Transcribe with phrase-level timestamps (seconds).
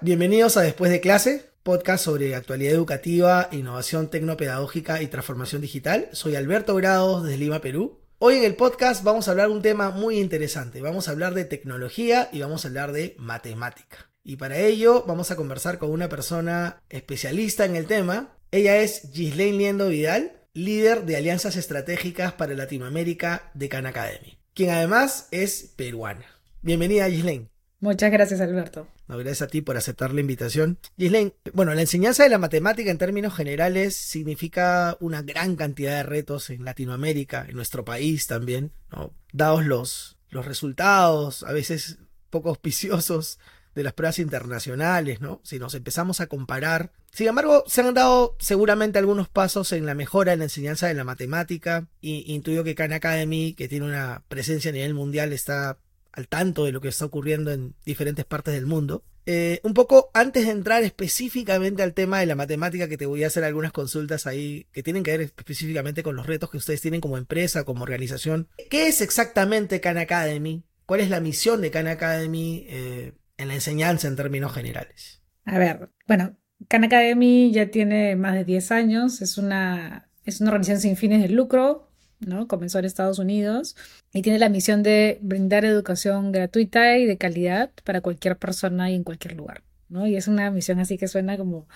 [0.00, 6.08] bienvenidos a Después de clase, podcast sobre actualidad educativa, innovación tecnopedagógica y transformación digital.
[6.12, 7.98] Soy Alberto Grados desde Lima, Perú.
[8.18, 10.80] Hoy en el podcast vamos a hablar de un tema muy interesante.
[10.80, 14.10] Vamos a hablar de tecnología y vamos a hablar de matemática.
[14.22, 18.36] Y para ello vamos a conversar con una persona especialista en el tema.
[18.50, 24.70] Ella es Gislaine Liendo Vidal, líder de alianzas estratégicas para Latinoamérica de Khan Academy, quien
[24.70, 26.26] además es peruana.
[26.62, 27.48] Bienvenida, Gislaine.
[27.80, 28.88] Muchas gracias, Alberto.
[29.06, 30.78] Gracias a ti por aceptar la invitación.
[30.96, 36.02] Gislaine, bueno, la enseñanza de la matemática en términos generales significa una gran cantidad de
[36.02, 39.14] retos en Latinoamérica, en nuestro país también, ¿no?
[39.32, 41.98] Dados los, los resultados, a veces
[42.30, 43.38] poco auspiciosos
[43.76, 45.40] de las pruebas internacionales, ¿no?
[45.44, 46.90] Si nos empezamos a comparar.
[47.12, 50.94] Sin embargo, se han dado seguramente algunos pasos en la mejora en la enseñanza de
[50.94, 51.86] la matemática.
[52.00, 55.78] Y intuyo que Khan Academy, que tiene una presencia a nivel mundial, está
[56.18, 59.04] al tanto de lo que está ocurriendo en diferentes partes del mundo.
[59.24, 63.22] Eh, un poco antes de entrar específicamente al tema de la matemática, que te voy
[63.22, 66.80] a hacer algunas consultas ahí que tienen que ver específicamente con los retos que ustedes
[66.80, 68.48] tienen como empresa, como organización.
[68.68, 70.64] ¿Qué es exactamente Khan Academy?
[70.86, 75.22] ¿Cuál es la misión de Khan Academy eh, en la enseñanza en términos generales?
[75.44, 80.50] A ver, bueno, Khan Academy ya tiene más de 10 años, es una, es una
[80.50, 81.87] organización sin fines de lucro,
[82.20, 82.48] ¿no?
[82.48, 83.76] Comenzó en Estados Unidos
[84.12, 88.94] y tiene la misión de brindar educación gratuita y de calidad para cualquier persona y
[88.94, 90.06] en cualquier lugar, ¿no?
[90.06, 91.68] Y es una misión así que suena como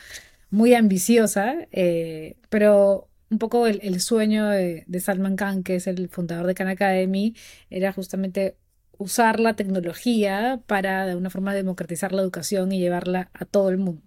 [0.50, 6.46] muy ambiciosa, eh, pero un poco el, sueño de, Salman Khan, que es el fundador
[6.46, 7.34] de Khan Academy,
[7.70, 8.56] era justamente
[8.98, 13.78] usar la tecnología para de una forma democratizar la educación y llevarla a todo el
[13.78, 14.02] mundo.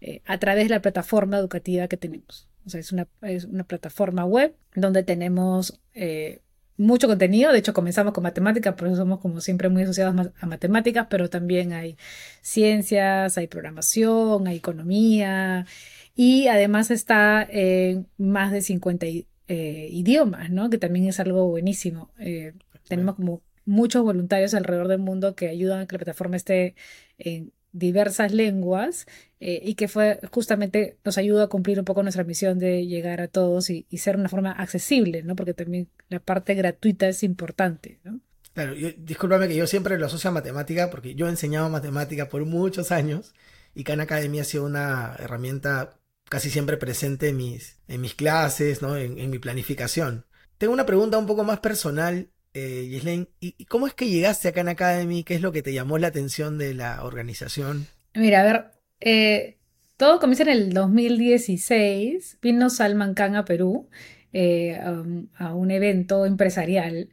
[0.00, 2.48] Eh, a través de la plataforma educativa que tenemos.
[2.68, 6.42] O sea, es una, es una plataforma web donde tenemos eh,
[6.76, 7.50] mucho contenido.
[7.50, 11.30] De hecho, comenzamos con matemáticas, por eso somos como siempre muy asociados a matemáticas, pero
[11.30, 11.96] también hay
[12.42, 15.66] ciencias, hay programación, hay economía
[16.14, 20.68] y además está en más de 50 eh, idiomas, ¿no?
[20.68, 22.10] Que también es algo buenísimo.
[22.18, 22.52] Eh,
[22.86, 26.74] tenemos como muchos voluntarios alrededor del mundo que ayudan a que la plataforma esté
[27.16, 29.06] en diversas lenguas
[29.40, 33.20] eh, y que fue justamente nos ayuda a cumplir un poco nuestra misión de llegar
[33.20, 35.36] a todos y, ser una forma accesible, ¿no?
[35.36, 38.20] Porque también la parte gratuita es importante, ¿no?
[38.54, 42.44] Claro, discúlpame que yo siempre lo asocio a matemática porque yo he enseñado matemática por
[42.44, 43.34] muchos años
[43.74, 48.82] y Khan Academy ha sido una herramienta casi siempre presente en mis, en mis clases,
[48.82, 48.96] ¿no?
[48.96, 50.26] en mi planificación.
[50.58, 54.68] Tengo una pregunta un poco más personal eh, ¿y cómo es que llegaste acá en
[54.68, 55.24] Academy?
[55.24, 57.86] ¿Qué es lo que te llamó la atención de la organización?
[58.14, 58.64] Mira, a ver,
[59.00, 59.58] eh,
[59.96, 62.38] todo comienza en el 2016.
[62.40, 63.88] Vino Salman Khan a Perú
[64.32, 67.10] eh, a un evento empresarial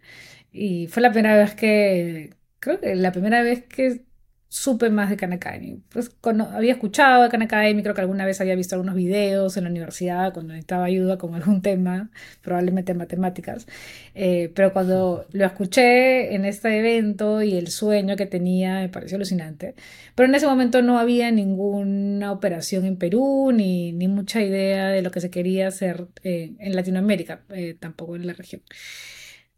[0.51, 4.05] y fue la primera vez que, creo que la primera vez que
[4.47, 5.81] supe más de Khan Academy.
[5.89, 6.11] Pues
[6.53, 10.33] había escuchado de Academy, creo que alguna vez había visto algunos videos en la universidad
[10.33, 12.09] cuando necesitaba ayuda con algún tema,
[12.41, 13.67] probablemente matemáticas.
[14.13, 19.17] Eh, pero cuando lo escuché en este evento y el sueño que tenía me pareció
[19.17, 19.75] alucinante.
[20.15, 25.01] Pero en ese momento no había ninguna operación en Perú ni, ni mucha idea de
[25.01, 28.61] lo que se quería hacer eh, en Latinoamérica, eh, tampoco en la región.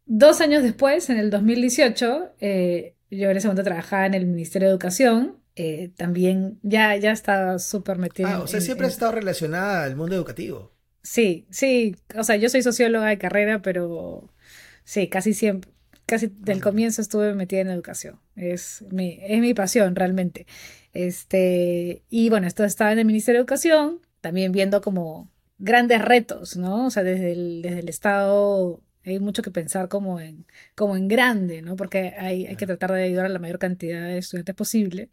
[0.08, 4.72] Dos años después, en el 2018, yo en ese momento trabajaba en el Ministerio de
[4.72, 5.38] Educación.
[5.56, 8.36] Eh, también ya, ya estaba súper metida.
[8.36, 10.72] Ah, o sea, siempre has estado relacionada al mundo educativo.
[11.02, 11.96] Sí, sí.
[12.16, 14.32] O sea, yo soy socióloga de carrera, pero
[14.84, 15.72] sí, casi siempre,
[16.06, 18.20] casi del comienzo estuve metida en educación.
[18.36, 20.46] Es mi, es mi pasión realmente.
[20.94, 26.56] Este, y bueno, esto estaba en el Ministerio de Educación, también viendo como grandes retos,
[26.56, 26.86] ¿no?
[26.86, 30.46] O sea, desde el, desde el Estado hay mucho que pensar como en,
[30.76, 31.76] como en grande, ¿no?
[31.76, 35.10] Porque hay, hay que tratar de ayudar a la mayor cantidad de estudiantes posible.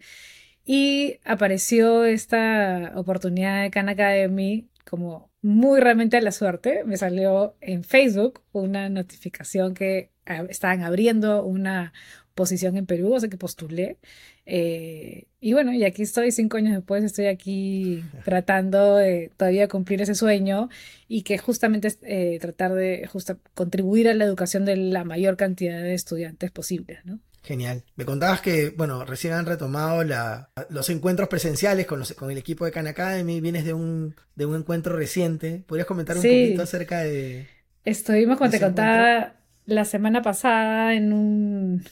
[0.65, 6.85] Y apareció esta oportunidad de Khan Academy como muy realmente a la suerte.
[6.85, 10.11] Me salió en Facebook una notificación que
[10.49, 11.93] estaban abriendo una
[12.35, 13.99] posición en Perú, o sea que postulé.
[14.47, 20.03] Eh, y bueno, y aquí estoy, cinco años después, estoy aquí tratando de todavía cumplir
[20.03, 20.69] ese sueño
[21.09, 25.37] y que justamente es eh, tratar de justa, contribuir a la educación de la mayor
[25.37, 27.21] cantidad de estudiantes posibles, ¿no?
[27.43, 27.85] Genial.
[27.97, 32.39] Me contabas que, bueno, recién han retomado la, los encuentros presenciales con, los, con el
[32.39, 33.43] equipo de Khan Academy.
[33.43, 35.63] Vienes de un, de un encuentro reciente.
[35.67, 37.47] ¿Podrías comentar un poquito acerca de.
[37.85, 39.35] Estuvimos, como te contaba,
[39.67, 41.85] la semana pasada en un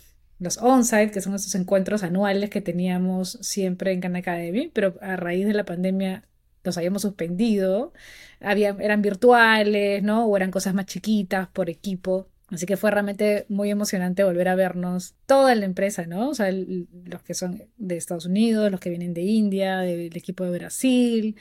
[0.43, 5.17] los on-site, que son estos encuentros anuales que teníamos siempre en Khan Academy, pero a
[5.17, 6.25] raíz de la pandemia
[6.65, 7.93] los habíamos suspendido,
[8.41, 10.27] Había, eran virtuales, ¿no?
[10.27, 12.29] O eran cosas más chiquitas por equipo.
[12.50, 16.29] Así que fue realmente muy emocionante volver a vernos toda la empresa, ¿no?
[16.31, 20.45] O sea, los que son de Estados Unidos, los que vienen de India, del equipo
[20.45, 21.37] de Brasil.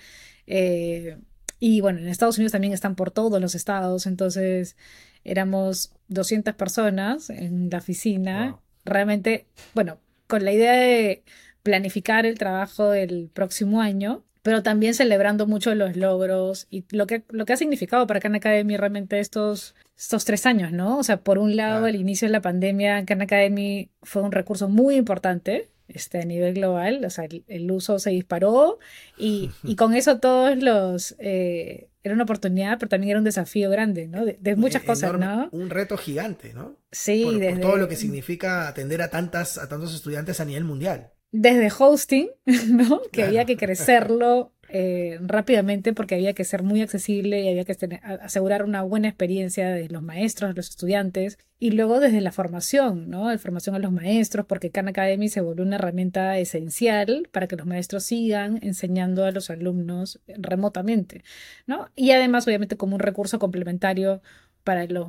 [0.47, 1.17] Eh,
[1.59, 4.77] y bueno, en Estados Unidos también están por todos los estados, entonces
[5.23, 8.57] éramos 200 personas en la oficina.
[8.85, 11.23] Realmente, bueno, con la idea de
[11.63, 17.23] planificar el trabajo del próximo año, pero también celebrando mucho los logros y lo que,
[17.29, 20.97] lo que ha significado para Khan Academy realmente estos, estos tres años, ¿no?
[20.97, 24.67] O sea, por un lado, el inicio de la pandemia, Khan Academy fue un recurso
[24.67, 28.79] muy importante este, a nivel global, o sea, el, uso se disparó
[29.17, 31.15] y, y, con eso todos los...
[31.19, 34.25] Eh, era una oportunidad, pero también era un desafío grande, ¿no?
[34.25, 35.49] De, muchas cosas, ¿no?
[35.51, 36.77] Un reto gigante, ¿no?
[36.91, 41.11] Sí, por, todo lo que significa atender a, tantas, a tantos estudiantes a nivel mundial
[41.31, 42.29] desde hosting,
[42.67, 43.01] ¿no?
[43.11, 47.75] Que había que crecerlo eh, rápidamente porque había que ser muy accesible y había que
[48.21, 51.37] asegurar una buena experiencia de los maestros, de los estudiantes.
[51.59, 53.29] Y luego desde la formación, ¿no?
[53.29, 57.57] La formación a los maestros, porque Khan Academy se volvió una herramienta esencial para que
[57.57, 61.23] los maestros sigan enseñando a los alumnos remotamente,
[61.67, 61.89] ¿no?
[61.97, 64.21] Y además, obviamente, como un recurso complementario
[64.63, 65.07] para los,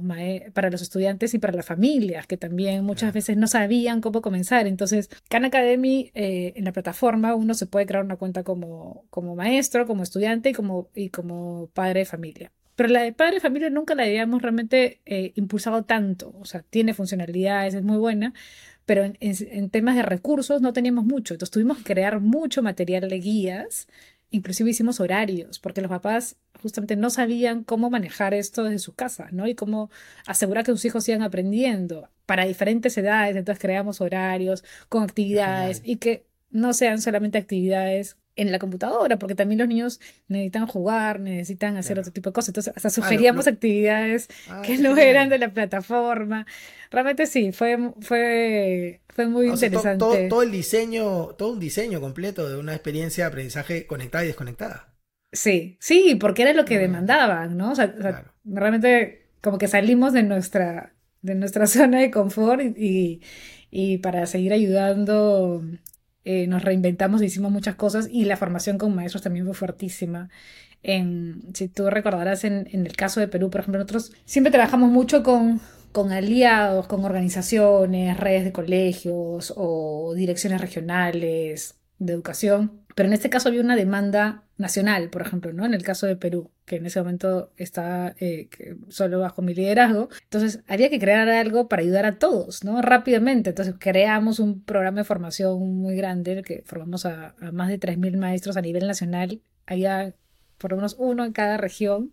[0.52, 4.66] para los estudiantes y para las familias, que también muchas veces no sabían cómo comenzar.
[4.66, 9.36] Entonces, Khan Academy, eh, en la plataforma, uno se puede crear una cuenta como, como
[9.36, 12.52] maestro, como estudiante y como, y como padre de familia.
[12.76, 16.34] Pero la de padre de familia nunca la habíamos realmente eh, impulsado tanto.
[16.40, 18.32] O sea, tiene funcionalidades, es muy buena,
[18.86, 21.34] pero en, en, temas de recursos no teníamos mucho.
[21.34, 23.88] Entonces tuvimos que crear mucho material de guías
[24.32, 29.28] inclusive hicimos horarios, porque los papás justamente no sabían cómo manejar esto desde su casa,
[29.30, 29.46] ¿no?
[29.46, 29.90] Y cómo
[30.26, 33.36] asegurar que sus hijos sigan aprendiendo para diferentes edades.
[33.36, 39.34] Entonces creamos horarios con actividades y que no sean solamente actividades en la computadora, porque
[39.34, 42.50] también los niños necesitan jugar, necesitan hacer otro tipo de cosas.
[42.50, 46.46] Entonces, hasta ah, sugeríamos actividades ah, que no eran de la plataforma.
[46.90, 49.98] Realmente sí, fue, fue, fue muy interesante.
[50.28, 54.88] todo, el diseño, todo un diseño completo de una experiencia de aprendizaje conectada y desconectada.
[55.32, 57.72] Sí, sí, porque era lo que demandaban, ¿no?
[57.72, 57.94] O sea,
[58.44, 63.20] realmente como que salimos de nuestra, de nuestra zona de confort y,
[63.70, 65.62] y para seguir ayudando
[66.24, 70.30] eh, nos reinventamos, hicimos muchas cosas y la formación con maestros también fue fuertísima.
[70.82, 75.22] Si tú recordarás en, en, el caso de Perú, por ejemplo, nosotros siempre trabajamos mucho
[75.22, 75.60] con,
[75.92, 83.30] con aliados, con organizaciones, redes de colegios o direcciones regionales de educación, pero en este
[83.30, 85.64] caso había una demanda nacional, por ejemplo, ¿no?
[85.64, 88.48] En el caso de Perú, que en ese momento está eh,
[88.88, 90.08] solo bajo mi liderazgo.
[90.22, 92.80] Entonces, había que crear algo para ayudar a todos, ¿no?
[92.82, 93.50] Rápidamente.
[93.50, 98.56] Entonces, creamos un programa de formación muy grande, que formamos a, más de 3.000 maestros
[98.56, 99.40] a nivel nacional.
[99.66, 100.14] Había
[100.58, 102.12] por lo menos uno en cada región.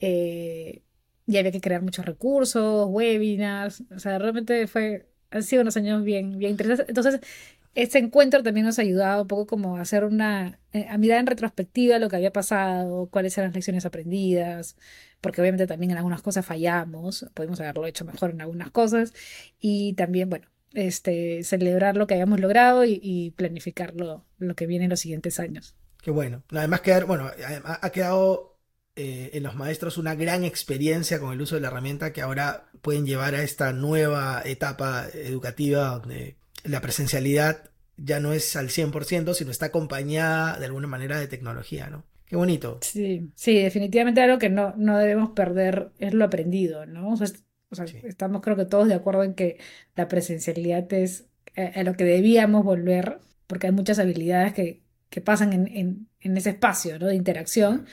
[0.00, 0.82] Eh,
[1.26, 3.82] y había que crear muchos recursos, webinars.
[3.94, 6.88] O sea, realmente fue, han sido unos años bien, bien interesantes.
[6.88, 7.20] Entonces,
[7.76, 11.20] este encuentro también nos ha ayudado un poco como a hacer una, eh, a mirar
[11.20, 14.76] en retrospectiva lo que había pasado, cuáles eran las lecciones aprendidas,
[15.20, 19.12] porque obviamente también en algunas cosas fallamos, podemos haberlo hecho mejor en algunas cosas,
[19.60, 24.24] y también, bueno, este, celebrar lo que habíamos logrado y, planificar lo,
[24.56, 25.76] que viene en los siguientes años.
[26.02, 26.44] Qué bueno.
[26.50, 27.30] Además, quedar, bueno,
[27.64, 28.58] ha quedado
[28.94, 32.70] eh, en los maestros una gran experiencia con el uso de la herramienta que ahora
[32.80, 39.34] pueden llevar a esta nueva etapa educativa donde la presencialidad ya no es al 100%,
[39.34, 42.04] sino está acompañada de alguna manera de tecnología, ¿no?
[42.26, 42.78] Qué bonito.
[42.82, 47.12] Sí, sí, definitivamente algo que no, no debemos perder es lo aprendido, ¿no?
[47.12, 49.58] O sea, estamos creo que todos de acuerdo en que
[49.94, 55.20] la presencialidad es eh, a, lo que debíamos volver, porque hay muchas habilidades que, que
[55.20, 57.06] pasan en, en, en, ese espacio, ¿no?
[57.06, 57.86] De interacción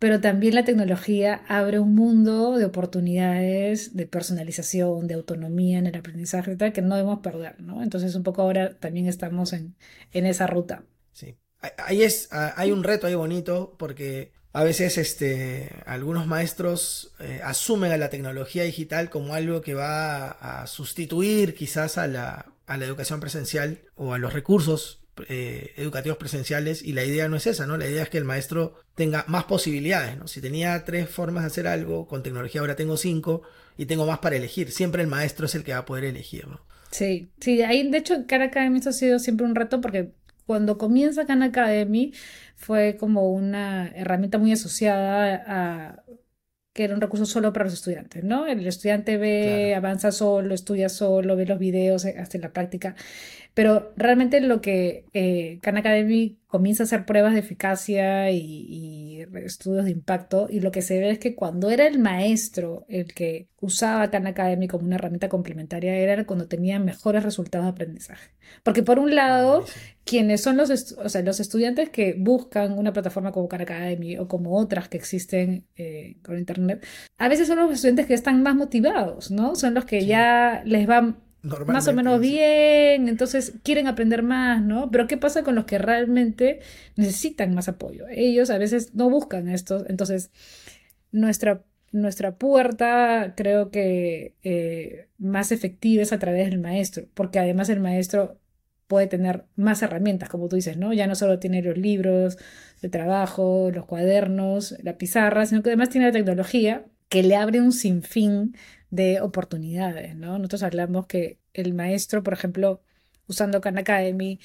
[0.00, 5.94] pero también la tecnología abre un mundo de oportunidades, de personalización, de autonomía en el
[5.94, 7.82] aprendizaje, tal, que no debemos perder, ¿no?
[7.82, 9.76] Entonces un poco ahora también estamos en,
[10.12, 10.84] en esa ruta.
[11.12, 11.36] Sí.
[11.76, 17.92] Ahí es, hay un reto ahí bonito porque a veces este, algunos maestros eh, asumen
[17.92, 22.86] a la tecnología digital como algo que va a, sustituir quizás a la, a la
[22.86, 27.66] educación presencial o a los recursos eh, educativos presenciales y la idea no es esa,
[27.66, 27.76] ¿no?
[27.76, 30.26] La idea es que el maestro tenga más posibilidades, ¿no?
[30.28, 33.42] Si tenía tres formas de hacer algo, con tecnología ahora tengo cinco
[33.76, 34.70] y tengo más para elegir.
[34.70, 36.60] Siempre el maestro es el que va a poder elegir, ¿no?
[36.90, 40.12] Sí, sí, ahí de hecho Khan Academy esto ha sido siempre un reto porque
[40.46, 42.12] cuando comienza Khan Academy
[42.56, 46.02] fue como una herramienta muy asociada a
[46.72, 48.46] que era un recurso solo para los estudiantes, ¿no?
[48.46, 52.94] El estudiante ve, avanza solo, estudia solo, ve los videos, hace la práctica
[53.54, 59.84] Pero realmente lo que eh, Khan Academy comienza a hacer pruebas de eficacia y, estudios
[59.84, 63.48] de impacto y lo que se ve es que cuando era el maestro el que
[63.60, 68.30] usaba Khan Academy como una herramienta complementaria era cuando tenía mejores resultados de aprendizaje.
[68.62, 69.64] Porque por un lado,
[70.04, 74.26] quienes son los, o sea, los estudiantes que buscan una plataforma como Khan Academy o
[74.26, 76.84] como otras que existen eh, con Internet,
[77.18, 79.54] a veces son los estudiantes que están más motivados, ¿no?
[79.54, 84.90] Son los que ya les van más o menos bien, entonces quieren aprender más, ¿no?
[84.90, 86.60] Pero ¿qué pasa con los que realmente
[86.96, 88.06] necesitan más apoyo?
[88.10, 90.30] Ellos a veces no buscan esto, entonces
[91.12, 97.68] nuestra, nuestra puerta creo que eh, más efectiva es a través del maestro, porque además
[97.70, 98.38] el maestro
[98.86, 100.92] puede tener más herramientas, como tú dices, ¿no?
[100.92, 102.38] Ya no solo tiene los libros
[102.82, 107.60] de trabajo, los cuadernos, la pizarra, sino que además tiene la tecnología que le abre
[107.60, 108.56] un sinfín
[108.90, 110.38] de oportunidades, ¿no?
[110.38, 112.82] Nosotros hablamos que el maestro, por ejemplo,
[113.26, 114.40] usando Khan Academy,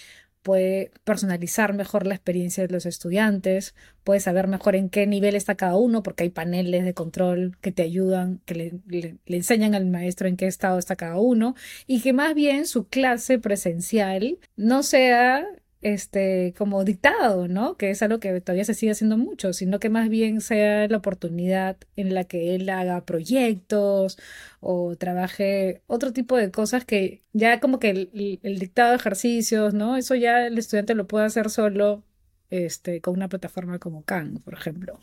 [0.45, 3.73] puede personalizar mejor la experiencia de los estudiantes,
[4.03, 7.71] puede saber mejor en qué nivel está cada uno, porque hay paneles de control que
[7.71, 11.55] te ayudan, que le, le, enseñan al maestro en qué estado está cada uno,
[11.87, 15.47] y que más bien su clase presencial no sea
[15.81, 17.77] este, como dictado, ¿no?
[17.77, 20.97] Que es algo que todavía se sigue haciendo mucho, sino que más bien sea la
[20.97, 24.17] oportunidad en la que él haga proyectos
[24.61, 29.97] o trabaje otro tipo de cosas que ya como que el, dictado de ejercicios, ¿no?
[29.97, 32.03] Eso ya el estudiante lo puede hacer solo
[32.49, 34.99] este, con una plataforma como Khan, por ejemplo.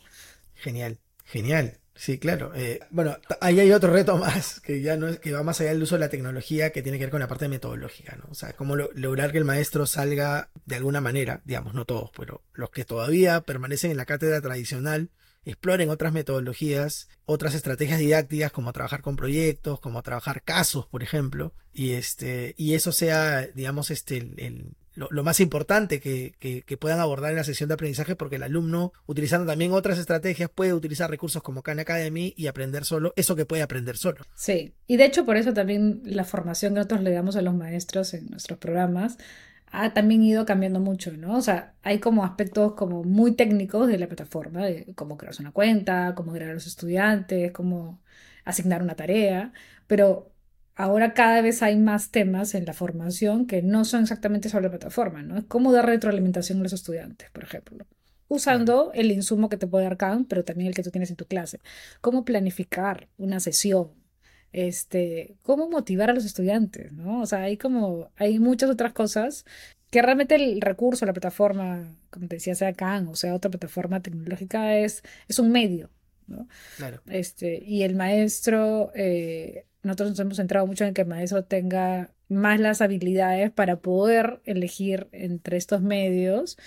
[0.55, 1.77] Genial, genial.
[1.95, 2.51] Sí, claro.
[2.55, 5.69] Eh, bueno, ahí hay otro reto más, que ya no es, que va más allá
[5.71, 8.25] del uso de la tecnología, que tiene que ver con la parte metodológica, ¿no?
[8.31, 12.41] O sea, cómo lograr que el maestro salga de alguna manera, digamos, no todos, pero
[12.53, 15.11] los que todavía permanecen en la cátedra tradicional,
[15.45, 21.53] exploren otras metodologías, otras estrategias didácticas, como trabajar con proyectos, como trabajar casos, por ejemplo,
[21.73, 27.37] y este, y eso sea, digamos, este, el, lo, más importante que, puedan abordar en
[27.37, 31.63] la sesión de aprendizaje, porque el alumno, utilizando también otras estrategias, puede utilizar recursos como
[31.63, 34.21] Khan Academy y aprender solo eso que puede aprender solo.
[34.35, 37.53] Sí, y de hecho por eso también la formación que nosotros le damos a los
[37.53, 39.17] maestros en nuestros programas
[39.71, 41.35] ha también ido cambiando mucho, ¿no?
[41.35, 45.51] O sea, hay como aspectos como muy técnicos de la plataforma, de cómo crear una
[45.51, 47.99] cuenta, cómo crear a los estudiantes, cómo
[48.45, 49.51] asignar una tarea,
[49.87, 50.32] pero
[50.75, 54.71] ahora cada vez hay más temas en la formación que no son exactamente sobre la
[54.71, 55.37] plataforma, ¿no?
[55.37, 57.85] Es cómo dar retroalimentación a los estudiantes, por ejemplo.
[58.27, 61.15] Usando el insumo que te puede dar Khan, pero también el que tú tienes en
[61.15, 61.59] tu clase.
[62.01, 63.91] Cómo planificar una sesión.
[64.51, 67.21] Este, cómo motivar a los estudiantes, ¿no?
[67.21, 69.45] O sea, hay como, hay muchas otras cosas
[69.89, 74.01] que realmente el recurso, la plataforma, como te decía, sea Khan o sea otra plataforma
[74.01, 75.91] tecnológica, es, es un medio,
[76.27, 76.47] ¿no?
[76.77, 77.01] Claro.
[77.07, 82.11] Este, y el maestro eh, nosotros nos hemos centrado mucho en que el maestro tenga
[82.29, 86.57] más las habilidades para poder elegir entre estos medios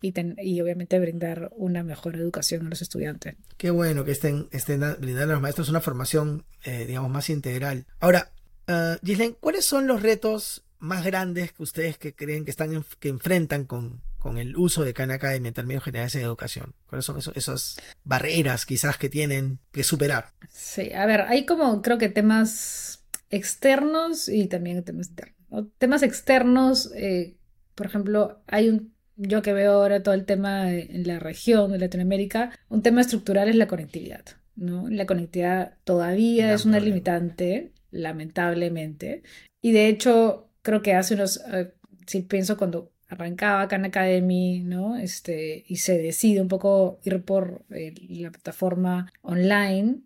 [0.00, 3.36] y, y, obviamente brindar una mejor educación a los estudiantes.
[3.56, 7.86] Qué bueno que estén, estén brindando a los maestros una formación, eh, digamos, más integral.
[8.00, 8.30] Ahora,
[8.68, 13.64] uh, ¿cuáles son los retos más grandes que ustedes que creen que están que enfrentan
[13.64, 16.74] con, con el uso de Khan Academy en términos generales en educación?
[16.86, 20.32] ¿Cuáles son esas barreras quizás que tienen que superar?
[20.48, 25.66] Sí, a ver, hay como creo que temas externos y también temas internos.
[25.76, 27.36] Temas externos, eh,
[27.74, 31.78] por ejemplo, hay un, yo que veo ahora todo el tema en la región de
[31.78, 34.24] Latinoamérica, un tema estructural es la conectividad.
[34.56, 34.88] ¿no?
[34.88, 39.22] La conectividad todavía es una limitante, lamentablemente.
[39.60, 41.74] Y de hecho, creo que hace unos, eh,
[42.06, 44.96] si pienso cuando arrancaba Khan Academy, ¿no?
[44.96, 50.02] Este, y se decide un poco ir por eh, la plataforma online,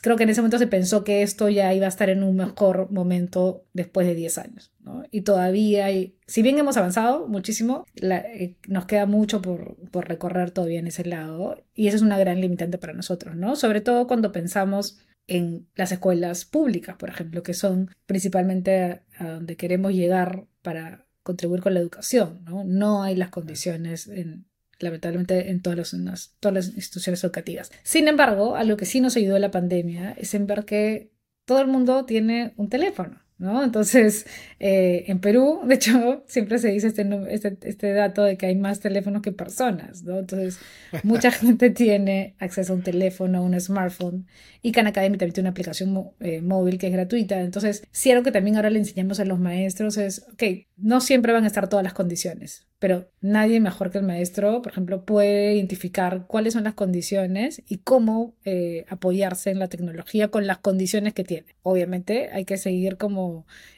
[0.00, 2.36] creo que en ese momento se pensó que esto ya iba a estar en un
[2.36, 5.04] mejor momento después de 10 años, ¿no?
[5.10, 10.50] Y todavía hay, si bien hemos avanzado muchísimo, eh, nos queda mucho por, por, recorrer
[10.50, 13.56] todavía en ese lado, y eso es una gran limitante para nosotros, ¿no?
[13.56, 19.56] Sobre todo cuando pensamos en las escuelas públicas, por ejemplo, que son principalmente a, donde
[19.56, 22.64] queremos llegar para contribuir con la educación, ¿no?
[22.64, 24.46] No hay las condiciones en,
[24.78, 27.70] lamentablemente en todas, las, todas las instituciones educativas.
[27.82, 31.12] Sin embargo, algo que sí nos ayudó la pandemia es en ver que
[31.44, 33.20] todo el mundo tiene un teléfono.
[33.40, 33.64] ¿No?
[33.64, 34.26] Entonces,
[34.60, 38.54] eh, en Perú, de hecho, siempre se dice este, este, este, dato de que hay
[38.54, 40.18] más teléfonos que personas, ¿no?
[40.18, 40.58] Entonces,
[41.02, 44.26] mucha gente tiene acceso a un teléfono, a un smartphone,
[44.62, 47.40] y Khan Academy también tiene una aplicación eh, móvil que es gratuita.
[47.40, 50.42] Entonces, si algo que también ahora le enseñamos a los maestros es, ok,
[50.76, 54.72] no siempre van a estar todas las condiciones, pero nadie mejor que el maestro, por
[54.72, 60.46] ejemplo, puede identificar cuáles son las condiciones y cómo eh, apoyarse en la tecnología con
[60.46, 61.56] las condiciones que tiene.
[61.62, 63.29] Obviamente hay que seguir como,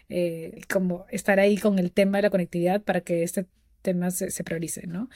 [0.08, 3.46] eh, como estar ahí con el tema de la conectividad para que este
[3.82, 5.08] tema se, se priorice, ¿no?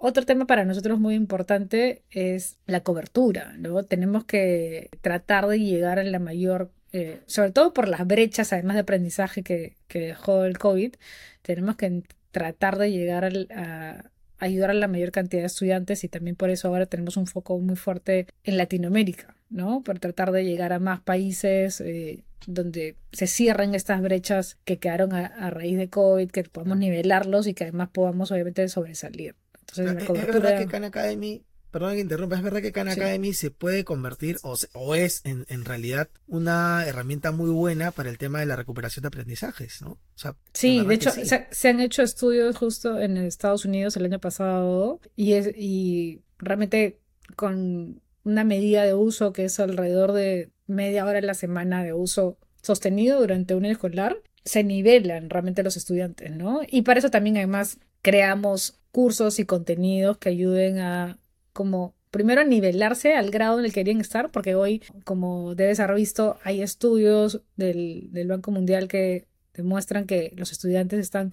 [0.00, 3.54] Otro tema para nosotros muy importante es la cobertura.
[3.58, 8.52] Luego tenemos que tratar de llegar a la mayor, eh, sobre todo por las brechas,
[8.52, 10.94] además de aprendizaje que, que dejó el COVID,
[11.42, 16.36] tenemos que tratar de llegar a, ayudar a la mayor cantidad de estudiantes y también
[16.36, 19.82] por eso ahora tenemos un foco muy fuerte en Latinoamérica, ¿no?
[19.82, 25.12] Por tratar de llegar a más países eh, donde se cierren estas brechas que quedaron
[25.12, 29.36] a, a, raíz de COVID, que podamos nivelarlos y que además podamos obviamente sobresalir.
[29.60, 33.50] Entonces, es, verdad que Khan Academy, perdón que interrumpa, es verdad que Khan Academy se
[33.50, 38.40] puede convertir o, o es en, en, realidad una herramienta muy buena para el tema
[38.40, 39.90] de la recuperación de aprendizajes, ¿no?
[39.90, 41.26] O sea, sí, de hecho, sí.
[41.26, 46.22] Se, se, han hecho estudios justo en Estados Unidos el año pasado y, es, y
[46.38, 47.00] realmente
[47.36, 51.92] con una medida de uso que es alrededor de media hora a la semana de
[51.92, 56.60] uso sostenido durante un escolar, se nivelan realmente los estudiantes, ¿no?
[56.66, 61.18] Y para eso también además creamos cursos y contenidos que ayuden a
[61.52, 65.80] como primero a nivelarse al grado en el que querían estar, porque hoy, como debes
[65.80, 71.32] haber visto, hay estudios del Banco Mundial que demuestran que los estudiantes están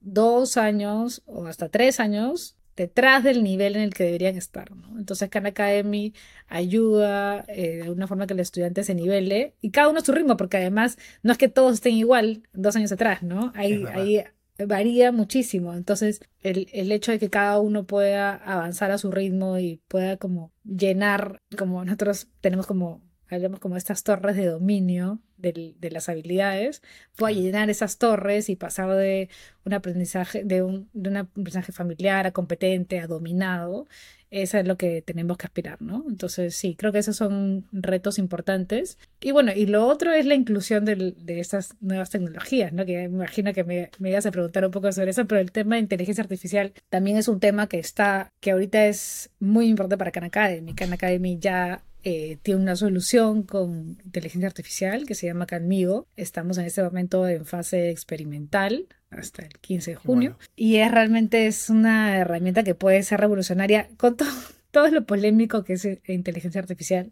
[0.00, 4.70] dos años o hasta tres años detrás del nivel en el que deberían estar.
[4.70, 4.98] ¿no?
[4.98, 6.12] Entonces, Khan Academy
[6.48, 10.12] ayuda eh, de alguna forma que el estudiante se nivele y cada uno a su
[10.12, 13.52] ritmo, porque además no es que todos estén igual dos años atrás, ¿no?
[13.54, 14.24] Hay, hay
[14.58, 15.74] varía muchísimo.
[15.74, 20.16] Entonces, el, el, hecho de que cada uno pueda avanzar a su ritmo y pueda
[20.16, 23.02] como llenar, como nosotros tenemos como,
[23.34, 26.82] hablamos como estas torres de dominio de, de las habilidades,
[27.16, 29.28] pueda llenar esas torres y pasar de
[29.64, 33.86] un aprendizaje, de un, de un aprendizaje familiar a competente, a dominado,
[34.34, 36.04] eso es lo que tenemos que aspirar, ¿no?
[36.08, 38.98] Entonces, sí, creo que esos son retos importantes.
[39.20, 42.84] Y bueno, y lo otro es la inclusión de, de estas nuevas tecnologías, ¿no?
[42.84, 45.52] Que me imagino que me, me ibas a preguntar un poco sobre eso, pero el
[45.52, 49.98] tema de inteligencia artificial también es un tema que está, que ahorita es muy importante
[49.98, 50.74] para Khan Academy.
[50.74, 56.06] Khan Academy ya eh, tiene una solución con inteligencia artificial que se llama Canmigo.
[56.16, 60.30] Estamos en este momento en fase experimental hasta el 15 de junio.
[60.32, 60.50] Bueno.
[60.54, 64.28] Y es realmente es una herramienta que puede ser revolucionaria con todo,
[64.70, 67.10] todo lo polémico que es inteligencia artificial.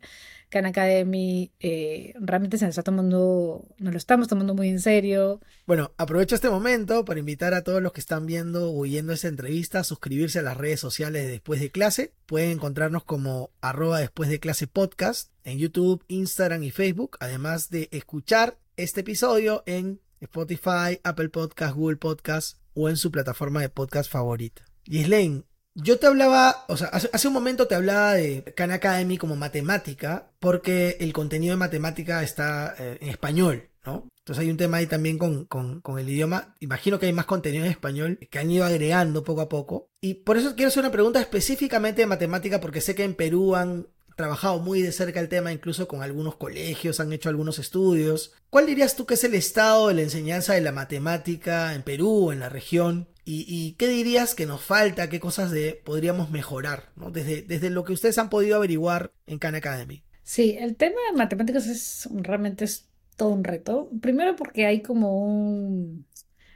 [0.52, 5.40] Khan Academy eh, realmente se nos está tomando, nos lo estamos tomando muy en serio.
[5.66, 9.28] Bueno, aprovecho este momento para invitar a todos los que están viendo o oyendo esta
[9.28, 12.12] entrevista a suscribirse a las redes sociales de Después de Clase.
[12.26, 17.88] Pueden encontrarnos como arroba después de clase podcast en YouTube, Instagram y Facebook, además de
[17.90, 24.12] escuchar este episodio en Spotify, Apple Podcast, Google Podcast o en su plataforma de podcast
[24.12, 24.66] favorita.
[24.84, 29.36] Gislaine, yo te hablaba, o sea, hace, un momento te hablaba de Khan Academy como
[29.36, 34.08] matemática, porque el contenido de matemática está eh, en español, ¿no?
[34.18, 36.54] Entonces hay un tema ahí también con, con, el idioma.
[36.60, 39.88] Imagino que hay más contenido en español que han ido agregando poco a poco.
[40.00, 43.56] Y por eso quiero hacer una pregunta específicamente de matemática, porque sé que en Perú
[43.56, 43.88] han
[44.22, 48.32] trabajado muy de cerca el tema, incluso con algunos colegios, han hecho algunos estudios.
[48.50, 52.30] ¿Cuál dirías tú que es el estado de la enseñanza de la matemática en Perú,
[52.30, 53.08] en la región?
[53.24, 55.08] ¿Y, y qué dirías que nos falta?
[55.08, 56.92] ¿Qué cosas de, podríamos mejorar?
[56.94, 57.10] ¿no?
[57.10, 60.04] Desde, lo que ustedes han podido averiguar en Khan Academy.
[60.22, 63.90] Sí, el tema de matemáticas es realmente es todo un reto.
[64.00, 66.06] Primero porque hay como un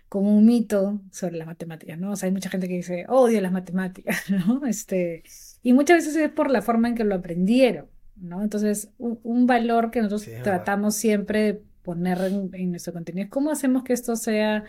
[0.09, 2.13] como un mito sobre las matemáticas, ¿no?
[2.13, 4.65] O sea, hay mucha gente que dice, odio las matemáticas, ¿no?
[4.67, 5.25] Este,
[5.67, 8.41] y muchas veces es por la forma en que lo aprendieron, ¿no?
[8.41, 11.01] Entonces, un, un valor que nosotros sí, tratamos verdad.
[11.01, 14.63] siempre de poner en, en, nuestro contenido es cómo hacemos que esto sea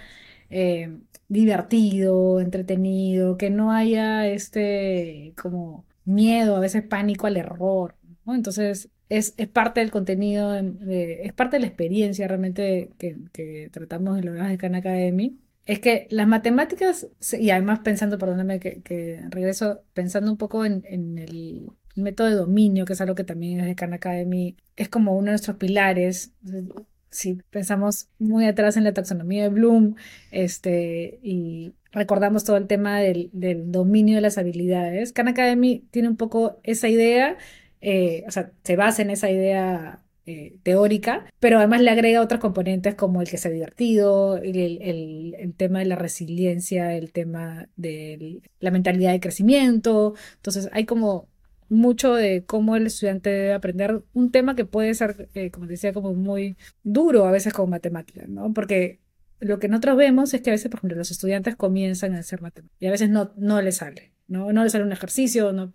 [0.49, 7.93] eh, divertido, entretenido, que no haya este como miedo, a veces pánico al error,
[8.25, 8.33] ¿no?
[8.33, 13.69] Entonces, es, es, parte del contenido, de, es parte de la experiencia realmente que, que
[13.71, 15.37] tratamos en los de Khan Academy.
[15.67, 20.83] Es que las matemáticas, y además pensando, perdóname que, regreso, pensando un poco en,
[21.17, 25.11] el método de dominio, que es algo que también es de Khan Academy, es como
[25.11, 26.31] uno de nuestros pilares.
[27.09, 29.95] Si pensamos muy atrás en la taxonomía de Bloom,
[30.31, 36.07] este, y recordamos todo el tema del, del dominio de las habilidades, Khan Academy tiene
[36.07, 37.37] un poco esa idea,
[37.81, 42.41] eh, o sea, se basa en esa idea eh, teórica, pero además le agrega otros
[42.41, 48.71] componentes como el que sea divertido, el, tema de la resiliencia, el tema de la
[48.71, 50.15] mentalidad de crecimiento.
[50.35, 51.29] Entonces hay como
[51.69, 55.93] mucho de cómo el estudiante debe aprender un tema que puede ser, eh, como decía,
[55.93, 58.53] como muy duro a veces con matemáticas, ¿no?
[58.53, 58.99] Porque
[59.39, 62.41] lo que nosotros vemos es que a veces, por ejemplo, los estudiantes comienzan a hacer
[62.41, 64.51] matemáticas y a veces no, no les sale, ¿no?
[64.51, 65.71] No les sale un ejercicio, no,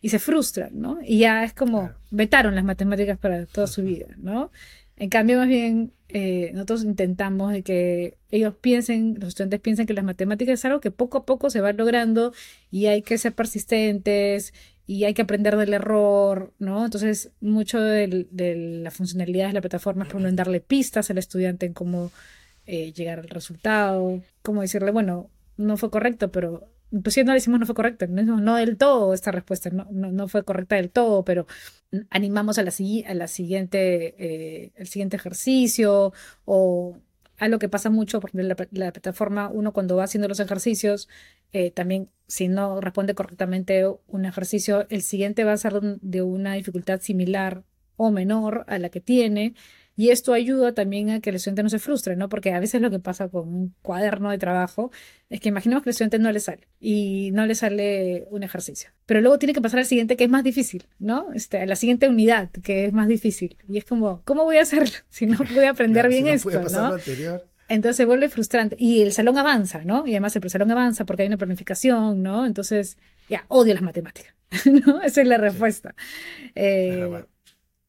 [0.00, 0.98] y se frustran, ¿no?
[1.04, 4.50] Y ya es como, vetaron las matemáticas para toda su vida, ¿no?
[4.96, 9.94] En cambio, más bien, eh, nosotros intentamos de que ellos piensen, los estudiantes piensen que
[9.94, 12.32] las matemáticas es algo que poco a poco se va logrando
[12.70, 14.54] y hay que ser persistentes
[14.86, 16.84] y hay que aprender del error, ¿no?
[16.84, 21.10] Entonces, mucho de, de la funcionalidad de la plataforma es, por ejemplo, en darle pistas
[21.10, 22.10] al estudiante en cómo
[22.66, 27.36] eh, llegar al resultado, cómo decirle, bueno, no fue correcto, pero pues si no le
[27.36, 30.90] decimos no fue correcto, no, no del todo esta respuesta, no, no, fue correcta del
[30.90, 31.46] todo, pero
[32.10, 32.72] animamos a la,
[33.06, 36.12] a la siguiente, eh, el siguiente ejercicio
[36.44, 36.98] o
[37.38, 41.08] algo que pasa mucho, porque la, la plataforma, uno cuando va haciendo los ejercicios,
[41.52, 46.54] eh, también si no responde correctamente un ejercicio, el siguiente va a ser de una
[46.54, 47.64] dificultad similar
[47.96, 49.54] o menor a la que tiene.
[49.98, 52.28] Y esto ayuda también a que el estudiante no se frustre, ¿no?
[52.28, 54.92] Porque a veces lo que pasa con un cuaderno de trabajo
[55.28, 58.90] es que imaginamos que el estudiante no le sale y no le sale un ejercicio.
[59.06, 61.32] Pero luego tiene que pasar al siguiente que es más difícil, ¿no?
[61.34, 63.56] Este, a la siguiente unidad que es más difícil.
[63.68, 66.96] Y es como, ¿cómo voy a hacerlo si no voy a aprender bien esto, ¿no?
[67.68, 68.76] Entonces se vuelve frustrante.
[68.78, 70.06] Y el salón avanza, ¿no?
[70.06, 72.46] Y además el salón avanza porque hay una planificación, ¿no?
[72.46, 74.32] Entonces, ya, odio las matemáticas,
[74.86, 75.02] ¿no?
[75.02, 75.96] Esa es la respuesta.
[76.54, 77.24] Eh,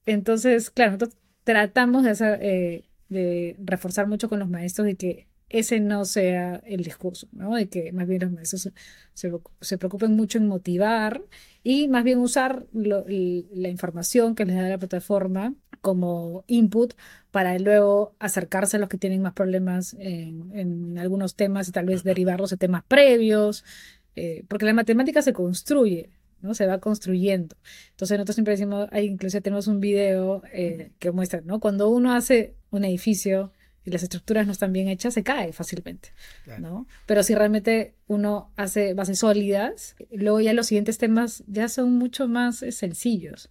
[0.08, 5.28] entonces, claro, entonces tratamos de, hacer, eh, de reforzar mucho con los maestros de que
[5.50, 7.56] ese no sea el discurso, ¿no?
[7.56, 8.70] De que más bien los maestros
[9.14, 11.24] se, preocupen mucho en motivar
[11.64, 16.94] y más bien usar la información que les da la plataforma como input
[17.32, 22.04] para luego acercarse a los que tienen más problemas en, algunos temas y tal vez
[22.04, 23.66] derivarlos de temas previos,
[24.16, 26.10] eh, porque la matemática se construye,
[26.42, 26.54] ¿no?
[26.54, 27.56] Se va construyendo.
[27.92, 31.60] Entonces nosotros siempre decimos, ahí incluso tenemos un video eh, que muestra, ¿no?
[31.60, 33.52] Cuando uno hace un edificio
[33.86, 36.10] y las estructuras no están bien hechas, se cae fácilmente,
[36.60, 36.88] ¿no?
[37.06, 42.28] Pero si realmente uno hace bases sólidas, luego ya los siguientes temas ya son mucho
[42.28, 43.50] más eh, sencillos.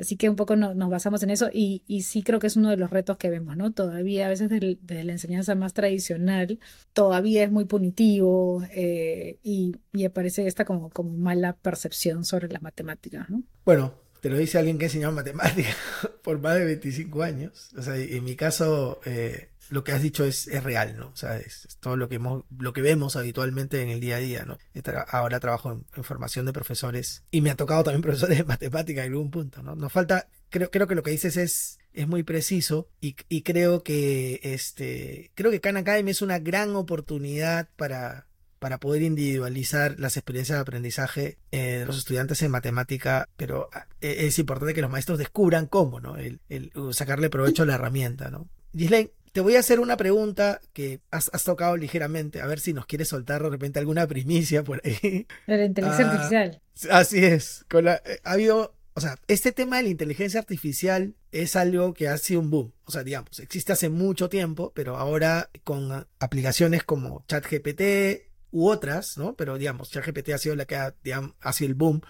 [0.00, 2.76] Así que un poco nos basamos en eso y, sí creo que es uno de
[2.76, 3.72] los retos que vemos, ¿no?
[3.72, 6.58] Todavía a veces de, la enseñanza más tradicional,
[6.92, 12.62] todavía es muy punitivo eh, y, y, aparece esta como, como mala percepción sobre las
[12.62, 13.42] matemáticas, ¿no?
[13.64, 15.76] Bueno, te lo dice alguien que ha enseñado matemáticas
[16.22, 17.70] por más de 25 años.
[17.76, 21.08] O sea, en mi caso, eh, lo que has dicho es, es real, ¿no?
[21.08, 24.20] O sea, es, todo lo que, hemos, lo que vemos habitualmente en el día a
[24.20, 24.58] día, ¿no?
[25.08, 29.12] Ahora trabajo en, formación de profesores y me ha tocado también profesores de matemática en
[29.12, 29.74] algún punto, ¿no?
[29.76, 33.82] Nos falta, creo, creo que lo que dices es, es muy preciso y, y creo
[33.82, 38.26] que este, creo que Khan Academy es una gran oportunidad para,
[38.58, 44.38] para poder individualizar las experiencias de aprendizaje de los estudiantes en matemática, pero e, es
[44.38, 46.16] importante que los maestros descubran cómo, ¿no?
[46.16, 48.48] El, el sacarle provecho a la herramienta, ¿no?
[48.76, 52.86] Gislaine, te voy a hacer una pregunta que has, tocado ligeramente, a ver si nos
[52.86, 55.26] quieres soltar de repente alguna primicia por ahí.
[55.46, 56.62] la inteligencia ah, artificial.
[56.90, 57.64] Así es.
[57.68, 61.94] Con la, eh, ha habido, o sea, este tema de la inteligencia artificial es algo
[61.94, 62.72] que ha sido un boom.
[62.84, 67.82] O sea, digamos, existe hace mucho tiempo, pero ahora con aplicaciones como ChatGPT
[68.50, 69.36] u otras, ¿no?
[69.36, 70.94] Pero digamos, ChatGPT ha sido la que ha,
[71.40, 72.00] ha sido el boom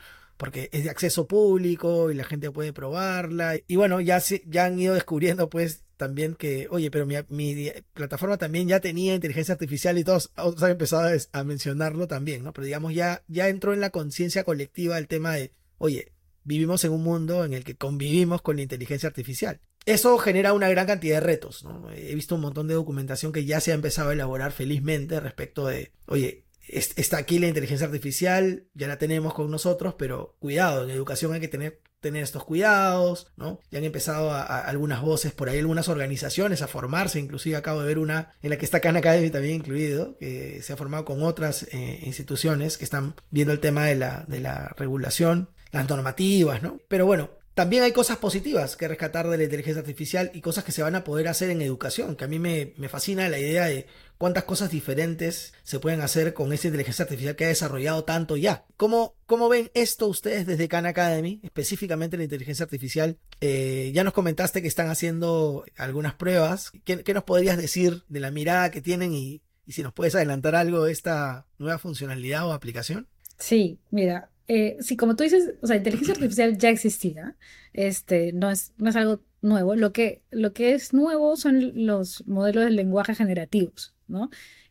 [0.41, 3.57] porque es de acceso público y la gente puede probarla.
[3.69, 8.67] Y bueno, ya, ya han ido descubriendo pues también que, oye, pero mi, plataforma también
[8.67, 12.55] ya tenía inteligencia artificial y todos, han empezado a, mencionarlo también, ¿no?
[12.55, 16.93] Pero digamos, ya, ya entró en la conciencia colectiva el tema de, oye, vivimos en
[16.93, 19.61] un mundo en el que convivimos con la inteligencia artificial.
[19.85, 21.91] Eso genera una gran cantidad de retos, ¿no?
[21.93, 25.67] He visto un montón de documentación que ya se ha empezado a elaborar felizmente respecto
[25.67, 30.91] de, oye, está aquí la inteligencia artificial, ya la tenemos con nosotros, pero cuidado, en
[30.91, 33.61] educación hay que tener, tener estos cuidados, ¿no?
[33.71, 37.87] Ya han empezado a, algunas voces por ahí, algunas organizaciones a formarse, inclusive acabo de
[37.87, 41.23] ver una en la que está Khan Academy también incluido, que se ha formado con
[41.23, 46.63] otras eh, instituciones que están viendo el tema de la, de la regulación, las normativas,
[46.63, 46.81] ¿no?
[46.89, 50.73] Pero bueno, también hay cosas positivas que rescatar de la inteligencia artificial y cosas que
[50.73, 53.67] se van a poder hacer en educación, que a mí me, me fascina la idea
[53.67, 53.85] de
[54.17, 58.65] cuántas cosas diferentes se pueden hacer con esa inteligencia artificial que ha desarrollado tanto ya.
[58.79, 59.15] ¿Cómo,
[59.51, 63.19] ven esto ustedes desde Khan Academy, específicamente la inteligencia artificial?
[63.43, 66.73] Eh, ya nos comentaste que están haciendo algunas pruebas.
[66.87, 70.85] ¿Qué, nos podrías decir de la mirada que tienen y si nos puedes adelantar algo
[70.85, 73.07] de esta nueva funcionalidad o aplicación?
[73.37, 77.37] Sí, mira, eh, sí, como tú dices, o sea, inteligencia artificial ya existía,
[77.73, 79.77] este, no es, no es algo nuevo.
[79.77, 83.95] Lo que, lo que es nuevo son los modelos de lenguaje generativos.
[84.09, 84.29] ¿no?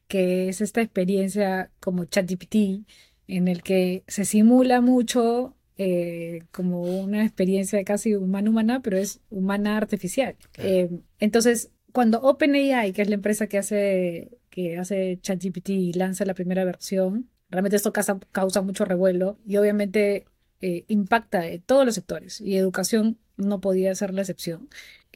[0.09, 2.85] Que es esta experiencia como ChatGPT,
[3.27, 9.77] en el que se simula mucho eh, como una experiencia casi humana-humana, pero es humana
[9.77, 10.35] artificial.
[10.57, 10.89] Eh,
[11.19, 16.33] entonces, cuando OpenAI, que es la empresa que hace, que hace ChatGPT y lanza la
[16.33, 20.25] primera versión, realmente esto causa, mucho revuelo y obviamente
[20.61, 24.69] eh, impacta en todos los sectores y educación no podía ser la excepción.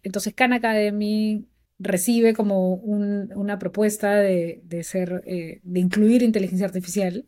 [0.03, 1.47] Entonces Khan Academy
[1.79, 7.25] recibe como una propuesta de, ser, eh, de incluir inteligencia artificial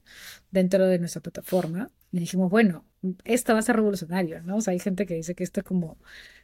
[0.51, 1.91] dentro de nuestra plataforma.
[2.15, 2.85] Y dijimos, bueno,
[3.25, 4.55] esto va a ser revolucionario, ¿no?
[4.55, 5.97] O sea, hay gente que dice que esto es como,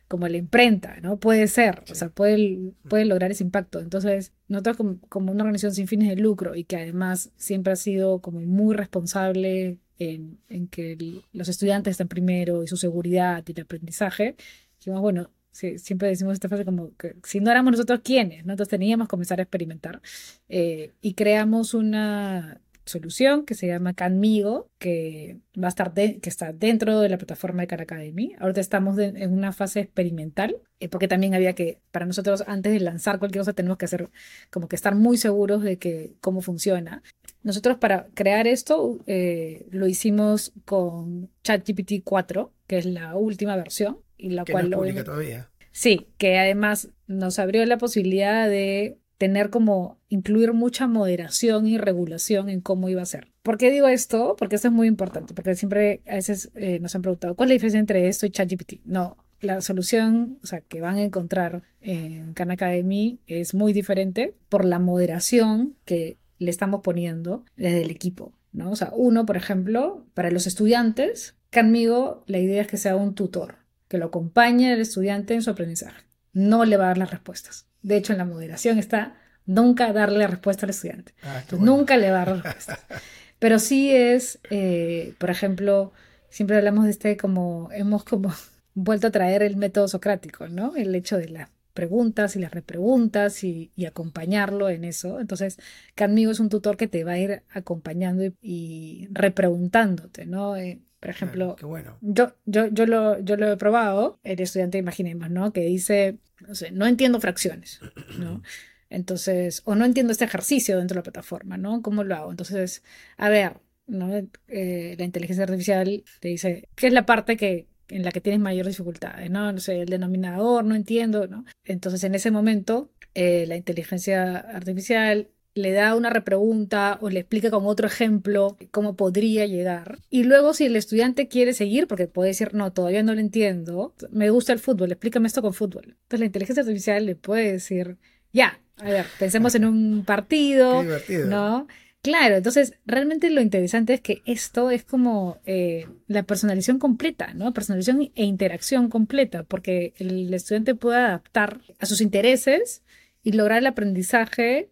[0.10, 1.18] como la imprenta, ¿no?
[1.18, 3.80] Puede ser, o sea, puede, puede lograr ese impacto.
[3.80, 7.78] Entonces, nosotros como, como, una organización sin fines de lucro y que además siempre ha
[7.78, 10.98] sido como muy responsable en, en que
[11.32, 14.36] los estudiantes estén primero y su seguridad y el aprendizaje,
[14.78, 19.08] dijimos, bueno, siempre decimos esta frase como que si no éramos nosotros quiénes, nosotros teníamos
[19.08, 20.02] que comenzar a experimentar.
[20.50, 26.54] Eh, y creamos una solución que se llama Canmigo, que va a estar que está
[26.54, 28.34] dentro de la plataforma de Khan Academy.
[28.40, 32.80] Ahorita estamos en una fase experimental, eh, porque también había que, para nosotros, antes de
[32.80, 34.10] lanzar cualquier cosa, tenemos que hacer
[34.50, 37.04] como que estar muy seguros de que cómo funciona.
[37.44, 44.00] Nosotros para crear esto eh, lo hicimos con ChatGPT 4, que es la última versión,
[44.18, 45.50] y la que cual no es todavía.
[45.72, 52.50] Sí, que además nos abrió la posibilidad de tener como incluir mucha moderación y regulación
[52.50, 53.28] en cómo iba a ser.
[53.44, 54.36] ¿Por qué digo esto?
[54.36, 57.52] Porque esto es muy importante, porque siempre a veces eh, nos han preguntado, ¿cuál es
[57.52, 58.84] la diferencia entre esto y ChatGPT?
[58.84, 64.34] No, la solución o sea, que van a encontrar en Khan Academy es muy diferente
[64.50, 68.34] por la moderación que le estamos poniendo desde el equipo.
[68.54, 68.72] ¿no?
[68.72, 73.14] O sea, uno, por ejemplo, para los estudiantes, conmigo la idea es que sea un
[73.14, 73.58] tutor
[73.88, 76.06] que lo acompañe al estudiante en su aprendizaje.
[76.34, 77.68] No le va a dar las respuestas.
[77.82, 79.16] De hecho, en la moderación está
[79.46, 81.14] nunca darle la respuesta al estudiante.
[81.24, 82.80] Ah, nunca le va a dar respuestas.
[83.40, 85.94] Pero sí es, eh, por ejemplo,
[86.30, 88.34] siempre hablamos de este como, hemos como
[88.74, 90.76] vuelto a traer el método socrático, ¿no?
[90.76, 95.20] El hecho de las preguntas y las repreguntas y, acompañarlo en eso.
[95.20, 95.58] Entonces,
[95.98, 100.56] conmigo es un tutor que te va a ir acompañando y, repreguntándote, ¿no?
[100.56, 101.56] Eh, por ejemplo,
[102.02, 105.52] yo, yo, yo, lo, yo lo he probado, el estudiante, imaginemos, ¿no?
[105.52, 107.80] Que dice, no sé, no entiendo fracciones,
[108.20, 108.44] ¿no?
[108.92, 111.82] Entonces, o no entiendo este ejercicio dentro de la plataforma, ¿no?
[111.82, 112.30] ¿Cómo lo hago?
[112.30, 112.84] Entonces,
[113.18, 114.16] a ver, ¿no?
[114.48, 118.40] Eh, la inteligencia artificial te dice, ¿qué es la parte que, en la que tienes
[118.40, 119.52] mayor dificultades, ¿no?
[119.52, 121.46] No sé, el denominador, no entiendo, ¿no?
[121.66, 127.50] Entonces, en ese momento, eh, la inteligencia artificial le da una repregunta o le explica
[127.50, 130.00] con otro ejemplo cómo podría llegar.
[130.10, 133.94] Y luego si el estudiante quiere seguir, porque puede decir, no, todavía no lo entiendo,
[134.12, 135.84] me gusta el fútbol, explícame esto con fútbol.
[136.04, 137.98] Entonces la inteligencia artificial le puede decir,
[138.32, 140.84] ya, a ver, pensemos en un partido,
[141.28, 141.68] ¿no?
[142.02, 147.54] Claro, entonces realmente lo interesante es que esto es como eh, la personalización completa, ¿no?
[147.54, 152.82] Personalización e interacción completa, porque el estudiante puede adaptar a sus intereses
[153.22, 154.70] y lograr el aprendizaje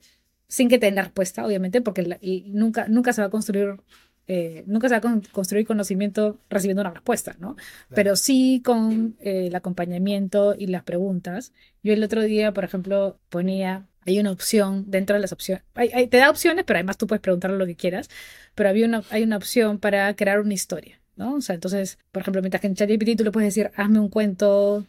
[0.50, 3.76] sin que tenga respuesta, obviamente, porque nunca, nunca se va a construir,
[4.28, 7.56] eh, nunca se va a construir conocimiento recibiendo una respuesta, ¿no?
[7.94, 11.54] Pero sí con eh, el acompañamiento y las preguntas.
[11.84, 15.64] Yo el otro día, por ejemplo, ponía, hay una opción dentro de las opciones,
[16.10, 18.10] te da opciones, pero además tú puedes preguntarle lo que quieras,
[18.56, 21.36] pero había una, hay una opción para crear una historia, ¿no?
[21.36, 24.10] O sea, entonces, por ejemplo, mientras que en ChatGPT tú le puedes decir, hazme un
[24.10, 24.88] cuento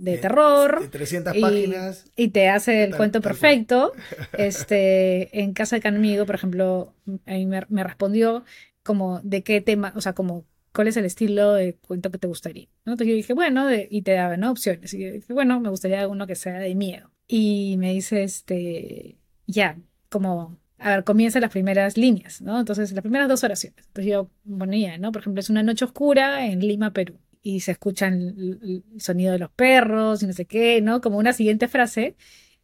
[0.00, 0.80] de terror.
[0.80, 2.04] De 300 páginas.
[2.16, 3.92] Y te hace el cuento perfecto.
[4.32, 6.94] Este, en Casa de Canmigo, por ejemplo,
[7.26, 8.44] ahí me, respondió
[8.82, 12.26] como de qué tema, o sea, como cuál es el estilo de cuento que te
[12.26, 12.68] gustaría.
[12.80, 14.50] Entonces yo dije, bueno, y te daba ¿no?
[14.50, 14.94] opciones.
[14.94, 17.10] Y yo dije, bueno, me gustaría uno que sea de miedo.
[17.26, 22.58] Y me dice, este, ya, como, a ver, comienza las primeras líneas, ¿no?
[22.58, 23.86] Entonces, las primeras dos oraciones.
[23.86, 25.12] Entonces yo ponía, ¿no?
[25.12, 29.38] Por ejemplo, es una noche oscura en Lima, Perú y se escuchan el, sonido de
[29.38, 31.00] los perros y no sé qué, ¿no?
[31.00, 32.16] Como una siguiente frase.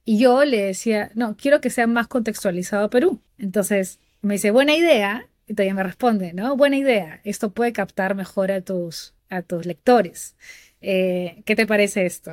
[0.05, 3.21] Y yo le decía, no, quiero que sea más contextualizado Perú.
[3.39, 5.29] Entonces me dice, buena idea.
[5.49, 6.57] Y todavía me responde, ¿no?
[6.57, 7.21] Buena idea.
[7.25, 10.37] Esto puede captar mejor a tus, a tus lectores.
[10.81, 12.33] Eh, ¿Qué te parece esto?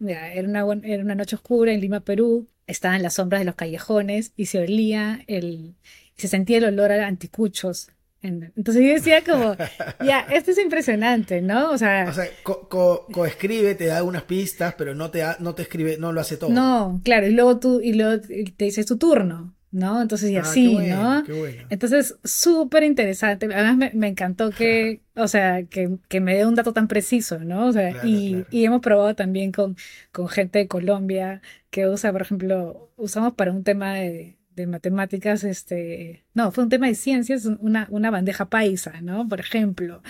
[0.00, 2.48] era, una, era una noche oscura en Lima, Perú.
[2.66, 5.74] Estaba en las sombras de los callejones y se olía el,
[6.16, 7.88] se sentía el olor a anticuchos
[8.22, 9.56] entonces yo decía como,
[10.04, 11.70] ya, esto es impresionante, ¿no?
[11.70, 16.20] O sea, coescribe, te da unas pistas, pero no te, no te escribe, no lo
[16.20, 16.50] hace todo.
[16.50, 20.00] No, claro, y luego tú, y luego te dices tu turno, ¿no?
[20.00, 21.22] Entonces, y ah, así, ¿no?
[21.68, 23.46] Entonces, súper interesante.
[23.52, 27.66] Además, me, encantó que, o sea, que, me dé un dato tan preciso, ¿no?
[27.66, 29.76] O sea, y, y, hemos probado también con,
[30.12, 35.44] con gente de Colombia que usa, por ejemplo, usamos para un tema de de matemáticas,
[35.44, 39.28] este, no, fue un tema de ciencias, una, una bandeja paisa, ¿no?
[39.28, 40.02] Por ejemplo,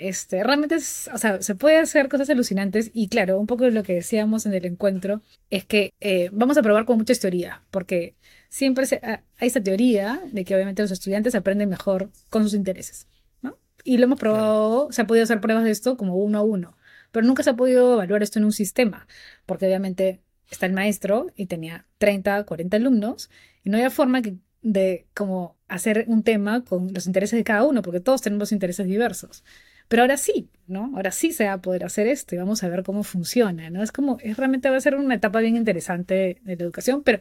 [0.00, 3.70] este, realmente es, o sea, se puede hacer cosas alucinantes y claro, un poco de
[3.70, 7.60] lo que decíamos en el encuentro es que eh, vamos a probar con muchas teorías,
[7.70, 8.16] porque
[8.48, 13.06] siempre hay esta teoría de que obviamente los estudiantes aprenden mejor con sus intereses,
[13.40, 13.56] ¿no?
[13.84, 16.76] Y lo hemos probado, se ha podido hacer pruebas de esto como uno a uno,
[17.12, 19.06] pero nunca se ha podido evaluar esto en un sistema,
[19.46, 20.20] porque obviamente
[20.54, 23.30] está el maestro y tenía 30, 40 alumnos
[23.64, 24.22] y no había forma
[24.62, 28.86] de como hacer un tema con los intereses de cada uno, porque todos tenemos intereses
[28.86, 29.44] diversos.
[29.88, 30.92] Pero ahora sí, ¿no?
[30.96, 33.82] Ahora sí se va a poder hacer esto y vamos a ver cómo funciona, ¿no?
[33.82, 37.20] Es como, es realmente va a ser una etapa bien interesante de la educación, pero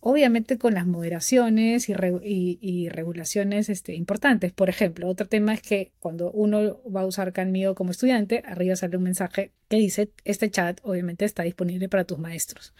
[0.00, 4.52] obviamente con las moderaciones y, regulaciones este, importantes.
[4.52, 8.76] Por ejemplo, otro tema es que cuando uno va a usar Canmio como estudiante, arriba
[8.76, 12.74] sale un mensaje que dice, este chat obviamente está disponible para tus maestros.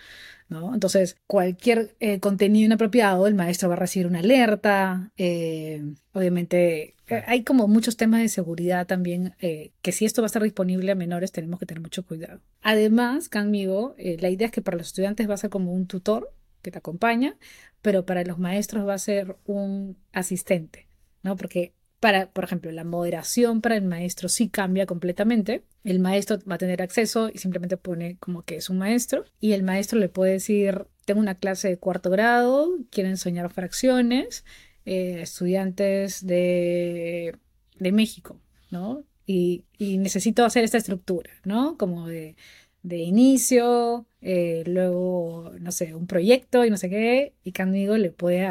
[0.49, 0.75] ¿no?
[0.75, 5.13] Entonces, cualquier eh, contenido inapropiado, el maestro va a recibir una alerta.
[5.17, 10.31] Eh, obviamente, eh, hay como muchos temas de seguridad también, que si esto va a
[10.31, 12.41] estar disponible a menores, tenemos que tener mucho cuidado.
[12.63, 16.33] Además, Canmigo, la idea es que para los estudiantes va a ser como un tutor
[16.63, 17.37] que te acompaña,
[17.83, 20.89] pero para los maestros va a ser un asistente,
[21.23, 21.37] ¿no?
[21.37, 25.65] Porque para, por ejemplo, la moderación para el maestro sí cambia completamente.
[25.85, 29.53] El maestro va a tener acceso y simplemente pone como que es un maestro y
[29.53, 34.45] el maestro le puede decir, tengo una clase de cuarto grado, quieren soñar fracciones,
[34.87, 37.37] eh, estudiantes de,
[37.79, 39.05] de México, ¿no?
[39.27, 41.77] Y, y necesito hacer esta estructura, ¿no?
[41.77, 42.35] Como de
[42.83, 48.11] de inicio, eh, luego, no sé, un proyecto y no sé qué, y Candido le
[48.11, 48.47] puede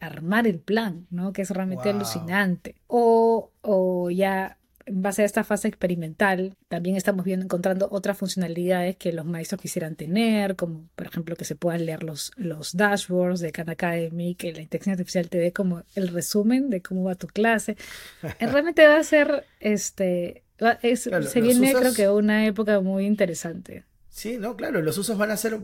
[0.00, 1.32] armar el plan, ¿no?
[1.32, 2.76] Que es realmente alucinante.
[2.86, 8.96] O, o ya en base a esta fase experimental, también estamos viendo, encontrando otras funcionalidades
[8.96, 13.40] que los maestros quisieran tener, como por ejemplo que se puedan leer los, los dashboards
[13.40, 17.14] de Khan Academy, que la inteligencia artificial te dé como el resumen de cómo va
[17.14, 17.76] tu clase.
[18.40, 23.84] Realmente va a ser este se viene creo que una época muy interesante.
[24.08, 25.58] Sí, no, claro, los usos van a ser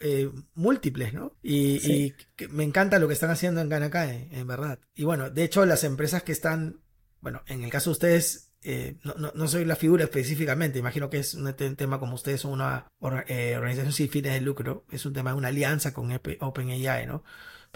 [0.00, 1.32] eh, múltiples, ¿no?
[1.42, 2.12] Y,
[2.50, 4.78] me encanta lo que están haciendo en Kanakae, en verdad.
[4.94, 6.80] Y bueno, de hecho, las empresas que están,
[7.20, 11.34] bueno, en el caso de ustedes, eh, no, soy la figura específicamente, imagino que es
[11.34, 12.86] un tema como ustedes son una
[13.28, 17.24] eh, organización sin fines de lucro, es un tema de una alianza con OpenAI, ¿no?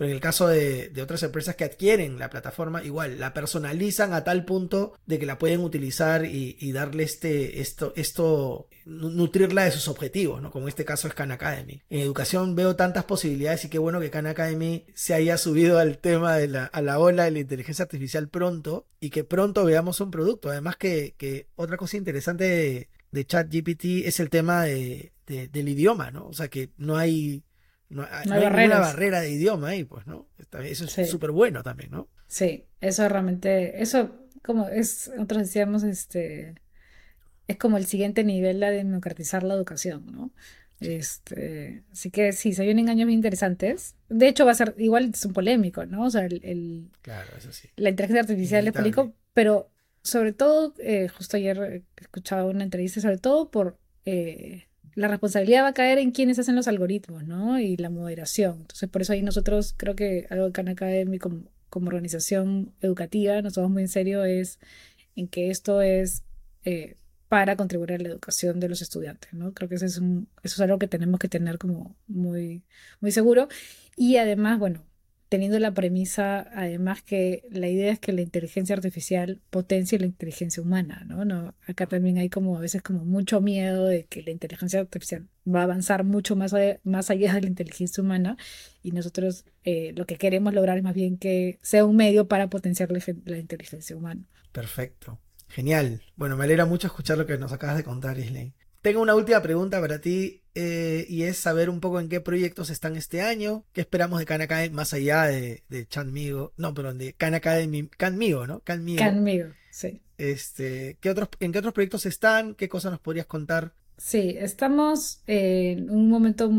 [0.00, 4.24] Pero en el caso de, otras empresas que adquieren la plataforma, igual, la personalizan a
[4.24, 9.88] tal punto de que la pueden utilizar y, darle este, esto, esto, nutrirla de sus
[9.88, 10.50] objetivos, ¿no?
[10.50, 11.82] Como en este caso es Khan Academy.
[11.90, 15.98] En educación veo tantas posibilidades y qué bueno que Khan Academy se haya subido al
[15.98, 20.00] tema de la, a la ola de la inteligencia artificial pronto y que pronto veamos
[20.00, 20.48] un producto.
[20.48, 26.26] Además que, otra cosa interesante de, de ChatGPT es el tema de, del idioma, ¿no?
[26.26, 27.42] O sea que no hay
[27.90, 30.28] no, hay, ninguna barrera de idioma ahí, pues, ¿no?
[30.62, 32.08] Eso es súper bueno también, ¿no?
[32.28, 36.54] Sí, eso realmente, eso como es, nosotros decíamos, este,
[37.48, 40.30] es como el siguiente nivel de democratizar la educación, ¿no?
[40.80, 43.96] Este, así que sí, se vienen años muy interesantes.
[44.08, 46.04] De hecho, va a ser igual, es un polémico, ¿no?
[46.04, 47.68] O sea, el, claro, eso sí.
[47.76, 49.70] la inteligencia artificial es polémico, pero
[50.02, 54.68] sobre todo, eh, justo ayer escuchaba una entrevista, sobre todo por eh,
[55.00, 57.58] la responsabilidad va a caer en quienes hacen los algoritmos, ¿no?
[57.58, 58.58] Y la moderación.
[58.60, 63.40] Entonces, por eso ahí nosotros, creo que algo que Khan Academy como, como organización educativa,
[63.40, 64.58] nos tomamos muy en serio es
[65.16, 66.22] en que esto es
[66.64, 66.96] eh,
[67.28, 69.54] para contribuir a la educación de los estudiantes, ¿no?
[69.54, 72.62] Creo que eso es, un, eso es algo que tenemos que tener como muy,
[73.00, 73.48] muy seguro.
[73.96, 74.84] Y además, bueno,
[75.30, 80.60] teniendo la premisa, además, que la idea es que la inteligencia artificial potencie la inteligencia
[80.60, 81.24] humana, ¿no?
[81.24, 81.54] ¿no?
[81.68, 85.60] Acá también hay como a veces como mucho miedo de que la inteligencia artificial va
[85.60, 88.36] a avanzar mucho más, más allá de la inteligencia humana
[88.82, 92.50] y nosotros eh, lo que queremos lograr es más bien que sea un medio para
[92.50, 94.22] potenciar la, inteligencia humana.
[94.50, 95.20] Perfecto.
[95.46, 96.02] Genial.
[96.16, 98.52] Bueno, me alegra mucho escuchar lo que nos acabas de contar, Isley.
[98.82, 102.70] Tengo una última pregunta para ti eh, y es saber un poco en qué proyectos
[102.70, 106.98] están este año, qué esperamos de Khan Academy más allá de, de Chanmigo, no, perdón,
[106.98, 108.60] de Khan Academy, Canmigo, ¿no?
[108.60, 108.98] Canmigo.
[108.98, 110.00] Canmigo, sí.
[110.16, 112.54] Este, ¿qué otros, ¿En qué otros proyectos están?
[112.54, 113.74] ¿Qué cosas nos podrías contar?
[113.98, 116.50] Sí, estamos en un momento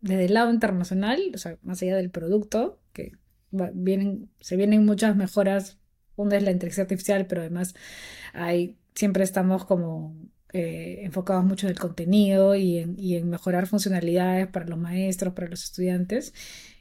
[0.00, 3.12] desde el lado internacional, o sea, más allá del producto, que
[3.50, 5.78] vienen, se vienen muchas mejoras.
[6.16, 7.74] Una es la inteligencia artificial, pero además
[8.32, 10.16] hay, siempre estamos como
[10.56, 15.62] eh, enfocados mucho en el contenido y en, mejorar funcionalidades para los maestros, para los
[15.64, 16.32] estudiantes.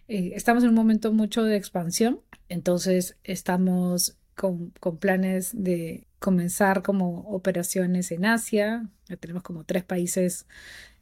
[0.08, 7.22] Eh, estamos en un momento mucho de expansión, entonces estamos con, planes de comenzar como
[7.22, 8.90] operaciones en Asia.
[9.10, 10.48] Ya tenemos como tres países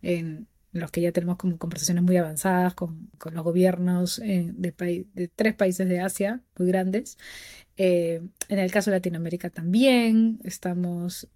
[0.02, 5.28] en, los que ya tenemos como conversaciones muy avanzadas con, los gobiernos eh, de, de,
[5.28, 7.20] tres países de Asia muy grandes.
[7.78, 11.28] Eh, en el caso de Latinoamérica también estamos...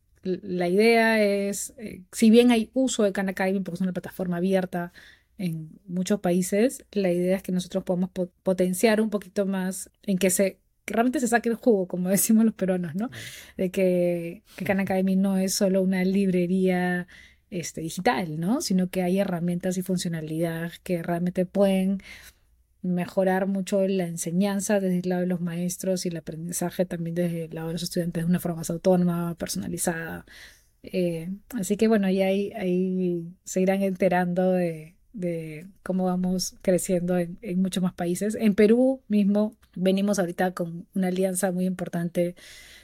[0.41, 4.37] La idea es, eh, si bien hay uso de Khan Academy porque es una plataforma
[4.37, 4.91] abierta
[5.37, 8.09] en muchos países, la idea es que nosotros podamos
[8.43, 12.53] potenciar un poquito más en que se realmente se saque el jugo, como decimos los
[12.53, 13.09] peruanos, ¿no?
[13.57, 17.07] De que, que Khan Academy no es solo una librería
[17.49, 18.61] este, digital, ¿no?
[18.61, 22.01] Sino que hay herramientas y funcionalidad que realmente pueden
[22.81, 27.45] mejorar mucho la enseñanza desde el lado de los maestros y el aprendizaje también desde
[27.45, 30.25] el lado de los estudiantes de una forma más autónoma, personalizada.
[30.83, 32.21] Eh, así que bueno, ahí,
[32.53, 38.35] ahí se irán enterando de, de cómo vamos creciendo en, en, muchos más países.
[38.35, 42.35] En Perú mismo venimos ahorita con una alianza muy importante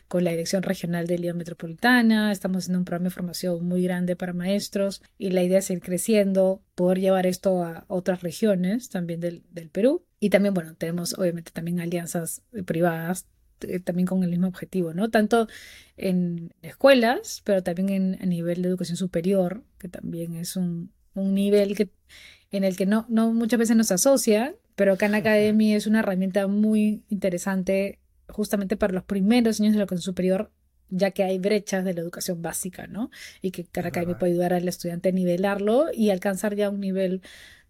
[0.08, 4.16] con la Dirección Regional de Lía Metropolitana, estamos haciendo un programa de formación muy grande
[4.16, 9.20] para maestros y la idea es ir creciendo, poder llevar esto a otras regiones también
[9.20, 10.06] del, del Perú.
[10.20, 13.28] Y también, bueno, tenemos obviamente también alianzas privadas
[13.62, 15.10] eh, también con el mismo objetivo, ¿no?
[15.10, 15.48] Tanto
[15.98, 21.34] en escuelas, pero también en, a nivel de educación superior, que también es un, un
[21.34, 21.90] nivel que,
[22.52, 26.48] en el que no, no muchas veces nos asocia, pero Khan Academy es una herramienta
[26.48, 28.00] muy interesante
[28.34, 30.52] justamente para los primeros años de la educación superior,
[30.90, 33.10] ya que hay brechas de la educación básica, ¿no?
[33.42, 37.22] Y que Khan Academy puede ayudar al estudiante a nivelarlo y alcanzar ya un nivel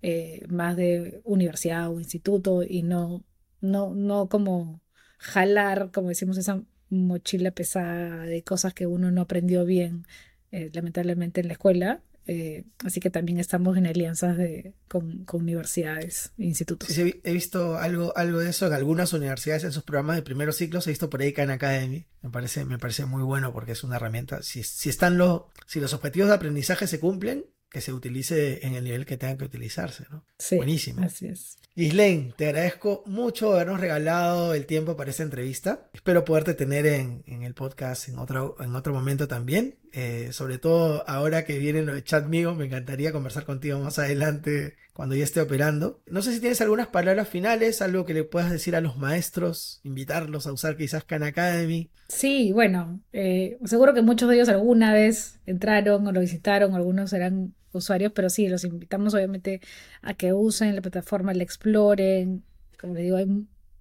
[0.02, 3.24] eh, más de universidad o instituto y no,
[3.62, 4.82] no, no como
[5.20, 10.06] jalar, como decimos, esa mochila pesada de cosas que uno no aprendió bien,
[10.52, 16.32] eh, lamentablemente en la escuela, eh, así que también estamos en alianzas de, con, universidades
[16.38, 16.90] e institutos.
[16.90, 20.56] Sí, he visto algo, algo de eso en algunas universidades en sus programas de primeros
[20.56, 20.88] ciclos.
[20.88, 22.06] He visto por ahí Khan Academy.
[22.22, 24.42] Me parece, me parece muy bueno porque es una herramienta.
[24.44, 28.76] Si, si están los, si los objetivos de aprendizaje se cumplen, que se utilice en
[28.76, 30.24] el nivel que tenga que utilizarse, ¿no?
[30.38, 31.04] Sí, Buenísimo.
[31.04, 31.58] Así es.
[31.76, 35.90] Gislaine, te agradezco mucho habernos regalado el tiempo para esta entrevista.
[35.92, 39.80] Espero poderte tener en, el podcast en otro, en otro momento también.
[39.96, 44.76] Eh, sobre todo ahora que viene el chat mío, me encantaría conversar contigo más adelante
[44.92, 46.02] cuando ya esté operando.
[46.08, 49.82] No sé si tienes algunas palabras finales, algo que le puedas decir a los maestros,
[49.84, 51.92] invitarlos a usar quizás Khan Academy.
[52.08, 57.12] Sí, bueno, eh, seguro que muchos de ellos alguna vez entraron o lo visitaron, algunos
[57.12, 59.62] serán usuarios, pero sí, los invitamos obviamente
[60.02, 62.44] a que usen la plataforma, la exploren.
[62.80, 63.28] Como les digo, hay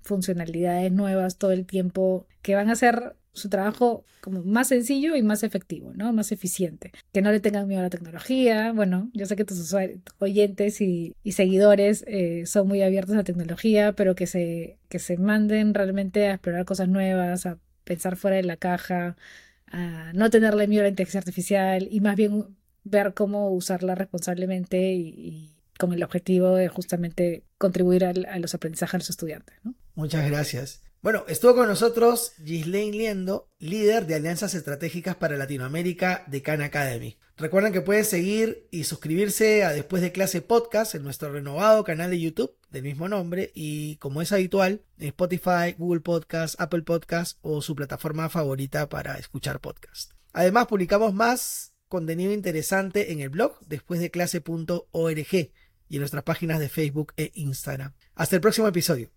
[0.03, 5.23] funcionalidades nuevas todo el tiempo que van a hacer su trabajo como más sencillo y
[5.23, 6.13] más efectivo, ¿no?
[6.13, 6.93] Más eficiente.
[7.13, 8.73] Que no le tengan miedo a la tecnología.
[8.73, 9.75] Bueno, yo sé que tus
[10.19, 15.17] oyentes y, seguidores eh, son muy abiertos a la tecnología, pero que se, que se
[15.17, 19.17] manden realmente a explorar cosas nuevas, a pensar fuera de la caja,
[19.67, 24.93] a no tenerle miedo a la inteligencia artificial y más bien ver cómo usarla responsablemente
[24.93, 29.57] y, con el objetivo de justamente contribuir a los aprendizajes de los estudiantes.
[29.95, 30.92] Muchas gracias.
[31.03, 37.19] Bueno, estuvo con nosotros Ghislaine Liendo, líder de Alianzas Estratégicas para Latinoamérica de Khan Academy.
[37.37, 42.11] Recuerden que pueden seguir y suscribirse a Después de Clase Podcast en nuestro renovado canal
[42.11, 47.37] de YouTube del mismo nombre y como es habitual en Spotify, Google Podcast, Apple Podcast
[47.43, 50.13] o su plataforma favorita para escuchar podcast.
[50.33, 56.61] Además publicamos más contenido interesante en el blog después de clase.org y en nuestras páginas
[56.61, 57.93] de Facebook e Instagram.
[58.15, 59.11] Hasta el próximo episodio.